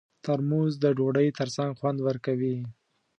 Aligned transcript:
ترموز 0.23 0.73
د 0.83 0.85
ډوډۍ 0.97 1.27
ترڅنګ 1.37 1.71
خوند 1.79 1.99
ورکوي. 2.07 2.57